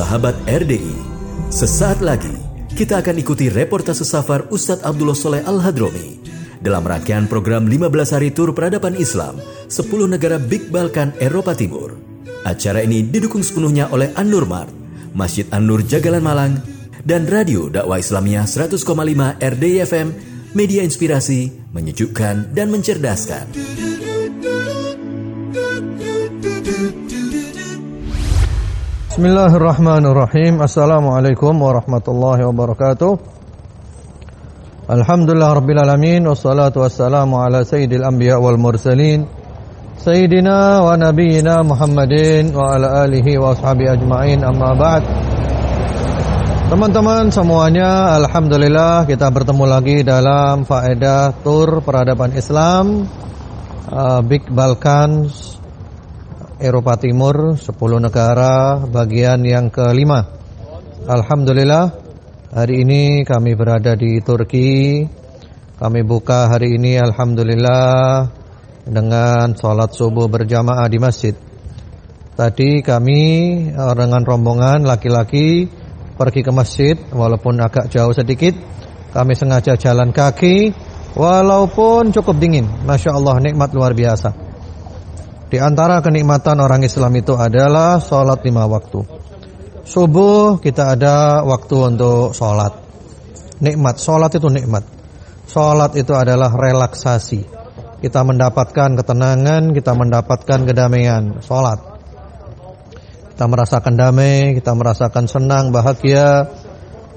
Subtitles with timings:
[0.00, 0.96] Sahabat RDI,
[1.52, 2.32] sesaat lagi
[2.72, 6.16] kita akan ikuti reportase safar Ustadz Abdullah Soleh Al-Hadromi
[6.56, 9.36] dalam rangkaian program 15 hari tur peradaban Islam
[9.68, 9.76] 10
[10.08, 12.00] negara Big Balkan Eropa Timur.
[12.48, 14.72] Acara ini didukung sepenuhnya oleh An-Nur Mart,
[15.12, 16.56] Masjid An-Nur Jagalan Malang,
[17.04, 18.80] dan Radio Dakwah Islamiyah 100,5
[19.36, 20.08] RDI FM,
[20.56, 23.52] media inspirasi, menyejukkan, dan mencerdaskan.
[29.10, 30.62] Bismillahirrahmanirrahim.
[30.62, 33.18] Assalamualaikum warahmatullahi wabarakatuh.
[34.86, 36.22] Alhamdulillah Rabbil Alamin.
[36.30, 39.26] Wassalatu wassalamu ala sayyidil anbiya wal mursalin.
[39.98, 44.46] Sayyidina wa nabiyina Muhammadin Wa ala alihi wa ashabi ajma'in.
[44.46, 45.02] Amma ba'd.
[46.70, 53.10] Teman-teman semuanya Alhamdulillah kita bertemu lagi dalam faedah tur peradaban Islam
[53.90, 55.59] uh, Big Balkans
[56.60, 57.72] Eropa Timur 10
[58.04, 60.28] negara bagian yang kelima.
[61.08, 61.88] Alhamdulillah
[62.52, 65.00] hari ini kami berada di Turki.
[65.80, 68.28] Kami buka hari ini Alhamdulillah
[68.84, 71.32] dengan sholat subuh berjamaah di masjid.
[72.36, 73.20] Tadi kami
[73.72, 75.64] eh, dengan rombongan laki-laki
[76.12, 78.52] pergi ke masjid walaupun agak jauh sedikit.
[79.16, 80.76] Kami sengaja jalan kaki
[81.16, 82.68] walaupun cukup dingin.
[82.84, 84.49] Masya Allah nikmat luar biasa
[85.50, 89.02] di antara kenikmatan orang Islam itu adalah sholat lima waktu.
[89.82, 92.78] Subuh kita ada waktu untuk sholat.
[93.58, 94.86] Nikmat, sholat itu nikmat.
[95.50, 97.42] Sholat itu adalah relaksasi.
[97.98, 101.42] Kita mendapatkan ketenangan, kita mendapatkan kedamaian.
[101.42, 101.82] Sholat.
[103.34, 106.46] Kita merasakan damai, kita merasakan senang, bahagia.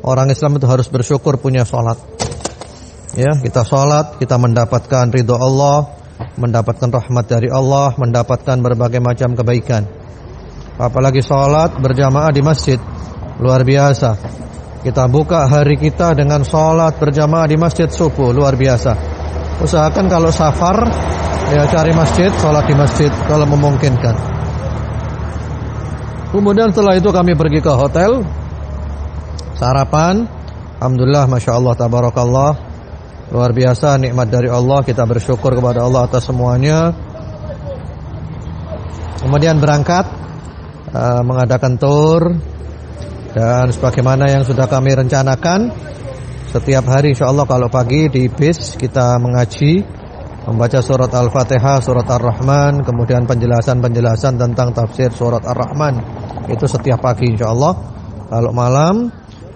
[0.02, 2.02] Orang Islam itu harus bersyukur punya sholat.
[3.14, 6.03] Ya, kita sholat, kita mendapatkan ridho Allah
[6.38, 9.86] mendapatkan rahmat dari Allah, mendapatkan berbagai macam kebaikan.
[10.82, 12.82] Apalagi sholat berjamaah di masjid,
[13.38, 14.18] luar biasa.
[14.84, 18.92] Kita buka hari kita dengan sholat berjamaah di masjid subuh, luar biasa.
[19.62, 20.90] Usahakan kalau safar,
[21.54, 24.18] ya cari masjid, sholat di masjid kalau memungkinkan.
[26.34, 28.26] Kemudian setelah itu kami pergi ke hotel,
[29.54, 30.26] sarapan.
[30.82, 32.73] Alhamdulillah, masya Allah, tabarakallah.
[33.34, 34.86] Luar biasa nikmat dari Allah.
[34.86, 36.94] Kita bersyukur kepada Allah atas semuanya.
[39.24, 40.04] Kemudian berangkat
[40.92, 42.22] uh, Mengadakan tour
[43.32, 45.72] Dan sebagaimana yang sudah kami rencanakan
[46.52, 50.04] Setiap hari insya Allah kalau pagi di bis Kita mengaji
[50.44, 56.04] Membaca surat Al-Fatihah, surat Ar-Rahman Kemudian penjelasan-penjelasan tentang tafsir surat Ar-Rahman.
[56.52, 57.80] Itu setiap pagi insya Allah.
[58.28, 59.08] Kalau malam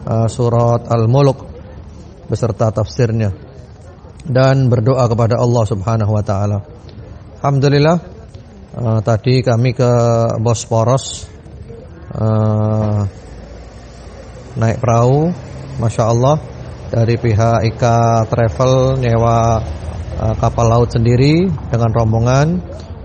[0.07, 1.43] uh, Surat Al-Muluk
[2.31, 3.46] Beserta tafsirnya
[4.27, 6.59] dan berdoa kepada Allah Subhanahu wa taala.
[7.39, 7.97] Alhamdulillah
[8.75, 9.91] uh, tadi kami ke
[10.43, 11.23] Bosporos
[12.11, 13.07] uh,
[14.59, 15.31] naik perahu,
[15.79, 16.35] masya Allah
[16.91, 19.63] dari pihak Ika Travel nyewa
[20.19, 22.47] uh, kapal laut sendiri dengan rombongan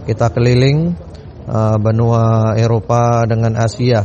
[0.03, 0.99] kita keliling
[1.47, 4.03] uh, benua Eropa dengan Asia.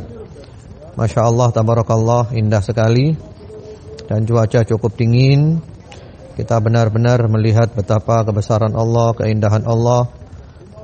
[0.98, 3.14] Masya Allah, tabarakallah, indah sekali
[4.10, 5.62] dan cuaca cukup dingin
[6.38, 10.06] kita benar-benar melihat betapa kebesaran Allah, keindahan Allah.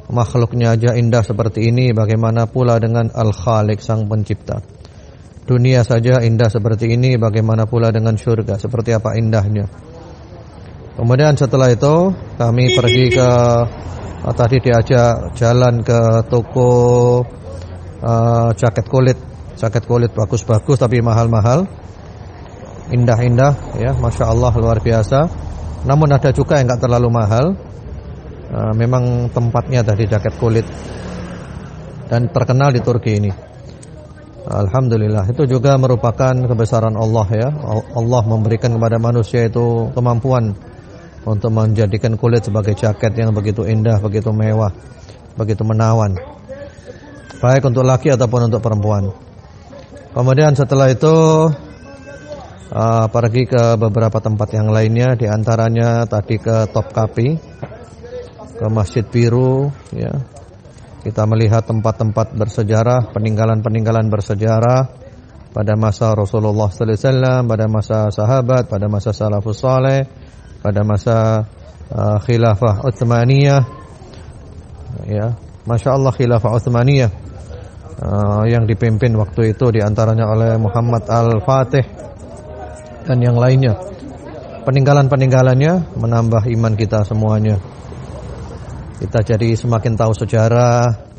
[0.10, 4.66] Makhluknya aja indah seperti ini, bagaimana pula dengan Al-Khaliq sang pencipta.
[5.46, 9.70] Dunia saja indah seperti ini, bagaimana pula dengan surga, seperti apa indahnya.
[10.98, 12.10] Kemudian setelah itu
[12.42, 13.30] kami pergi ke
[14.26, 16.72] uh, tadi diajak jalan ke toko
[18.02, 19.18] uh, jaket kulit,
[19.58, 21.66] jaket kulit bagus-bagus tapi mahal-mahal
[22.92, 25.30] indah-indah ya Masya Allah luar biasa.
[25.84, 27.46] Namun ada juga yang nggak terlalu mahal.
[28.54, 30.68] Uh, memang tempatnya tadi jaket kulit
[32.12, 33.32] dan terkenal di Turki ini.
[34.44, 37.50] Alhamdulillah itu juga merupakan kebesaran Allah ya.
[37.96, 40.52] Allah memberikan kepada manusia itu kemampuan
[41.24, 44.70] untuk menjadikan kulit sebagai jaket yang begitu indah, begitu mewah,
[45.40, 46.20] begitu menawan.
[47.40, 49.12] Baik untuk laki ataupun untuk perempuan.
[50.14, 51.50] Kemudian setelah itu
[52.74, 57.28] uh, pergi ke beberapa tempat yang lainnya di antaranya tadi ke Topkapi
[58.58, 60.12] ke Masjid Biru ya.
[61.04, 64.88] Kita melihat tempat-tempat bersejarah peninggalan-peninggalan bersejarah
[65.52, 70.08] pada masa Rasulullah wasallam pada masa sahabat pada masa salafus saleh
[70.64, 71.44] pada masa
[71.92, 73.64] uh, khilafah Utsmaniyah
[75.06, 75.36] ya.
[75.68, 77.12] Masya Allah khilafah Utsmaniyah
[78.00, 82.13] uh, yang dipimpin waktu itu di antaranya oleh Muhammad Al-Fatih
[83.04, 83.76] dan yang lainnya.
[84.64, 87.60] Peninggalan-peninggalannya menambah iman kita semuanya.
[89.04, 91.12] Kita jadi semakin tahu sejarah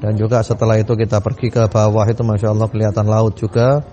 [0.00, 3.84] dan juga setelah itu kita pergi ke bawah itu masya Allah kelihatan laut juga.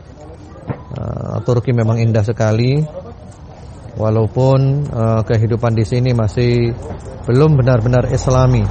[0.92, 2.84] Uh, Turki memang indah sekali,
[3.96, 6.76] walaupun uh, kehidupan di sini masih
[7.28, 8.64] belum benar-benar Islami,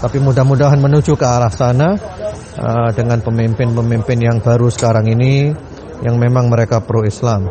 [0.00, 1.92] tapi mudah-mudahan menuju ke arah sana
[2.56, 5.52] uh, dengan pemimpin-pemimpin yang baru sekarang ini
[6.02, 7.50] yang memang mereka pro Islam.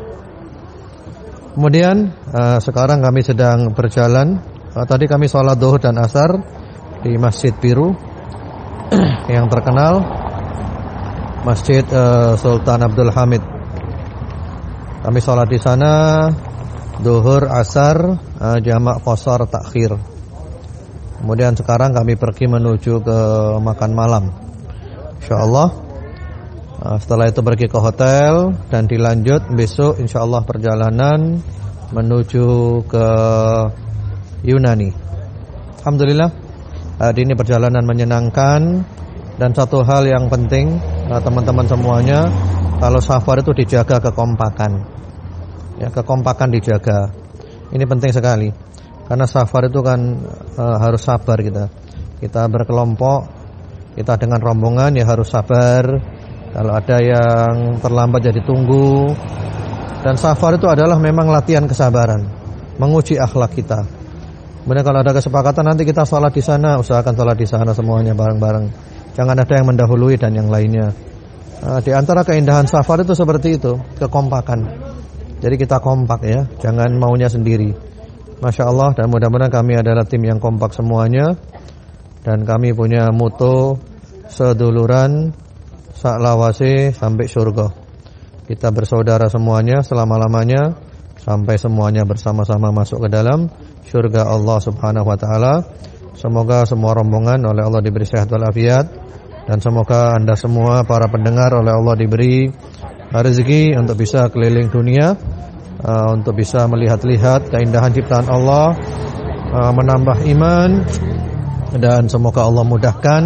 [1.57, 4.37] Kemudian uh, sekarang kami sedang berjalan.
[4.77, 6.37] Uh, tadi kami sholat duhur dan asar
[7.01, 7.97] di Masjid Biru
[9.33, 10.05] yang terkenal
[11.41, 13.41] Masjid uh, Sultan Abdul Hamid.
[15.01, 16.27] Kami sholat di sana
[17.01, 19.97] duhur asar uh, jamak qasar takhir.
[21.17, 23.19] Kemudian sekarang kami pergi menuju ke
[23.57, 24.29] makan malam.
[25.17, 25.86] Insyaallah uh,
[26.77, 31.41] setelah itu pergi ke hotel dan dilanjut besok insyaallah perjalanan
[31.89, 32.47] menuju
[32.85, 33.07] ke
[34.45, 34.93] Yunani.
[35.81, 36.29] Alhamdulillah
[37.01, 38.61] hari ini perjalanan menyenangkan
[39.37, 40.77] dan satu hal yang penting
[41.09, 42.29] eh, teman-teman semuanya
[42.77, 44.71] kalau safar itu dijaga kekompakan.
[45.81, 47.09] Ya, kekompakan dijaga.
[47.73, 48.49] Ini penting sekali.
[49.07, 49.97] Karena safar itu kan
[50.59, 51.69] uh, harus sabar kita.
[52.21, 53.19] Kita berkelompok,
[53.97, 56.16] kita dengan rombongan ya harus sabar.
[56.53, 59.11] Kalau ada yang terlambat jadi tunggu.
[59.97, 62.23] Dan safar itu adalah memang latihan kesabaran,
[62.79, 63.83] menguji akhlak kita.
[64.63, 68.65] Kemudian kalau ada kesepakatan nanti kita sholat di sana, usahakan sholat di sana semuanya bareng-bareng.
[69.17, 70.93] Jangan ada yang mendahului dan yang lainnya.
[71.65, 74.59] Nah, di antara keindahan safar itu seperti itu, kekompakan.
[75.41, 77.73] Jadi kita kompak ya, jangan maunya sendiri.
[78.37, 81.33] Masya Allah dan mudah-mudahan kami adalah tim yang kompak semuanya
[82.21, 83.81] dan kami punya moto
[84.29, 85.33] seduluran
[85.97, 87.67] saklawase sampai surga.
[88.45, 90.77] Kita bersaudara semuanya selama-lamanya
[91.17, 93.49] sampai semuanya bersama-sama masuk ke dalam
[93.89, 95.65] surga Allah Subhanahu wa taala.
[96.13, 98.85] Semoga semua rombongan oleh Allah diberi sehat walafiat
[99.49, 102.49] dan semoga Anda semua para pendengar oleh Allah diberi
[103.11, 105.13] rezeki untuk bisa keliling dunia
[105.83, 108.73] uh, untuk bisa melihat-lihat keindahan ciptaan Allah,
[109.53, 110.69] uh, menambah iman
[111.77, 113.21] dan semoga Allah mudahkan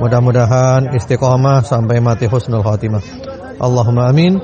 [0.00, 3.02] mudah-mudahan istiqomah sampai mati husnul khatimah.
[3.58, 4.40] Allahumma amin.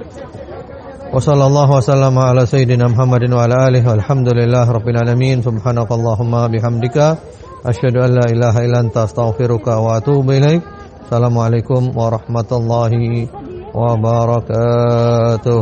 [1.09, 7.17] Wa sallallahu wasallam ala sayyidina Muhammadin wa ala alihi walhamdulillah rabbil alamin subhanakallahumma bihamdika
[7.59, 10.63] Asyhadu an la ilaha illa anta astaghfiruka wa atubu ilaik.
[11.05, 13.27] Assalamualaikum warahmatullahi
[13.75, 15.61] wabarakatuh.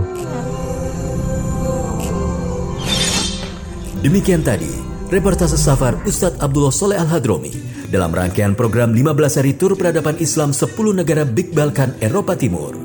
[4.05, 4.69] Demikian tadi
[5.09, 7.66] reportase safar Ustadz Abdullah Soleh Al-Hadromi
[7.97, 12.77] dalam rangkaian program 15 hari tur peradaban Islam 10 negara Big Balkan Eropa Timur.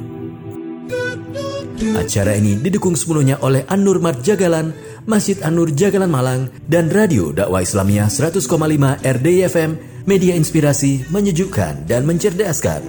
[2.00, 4.72] Acara ini didukung sepenuhnya oleh An-Nur Jagalan,
[5.04, 8.48] Masjid An-Nur Jagalan Malang, dan Radio Dakwah Islamiyah 100,5
[9.04, 9.72] RDI FM,
[10.08, 12.82] media inspirasi, menyejukkan, dan mencerdaskan.